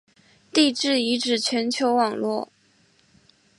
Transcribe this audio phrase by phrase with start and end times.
[0.51, 2.49] 地质遗址全球网络。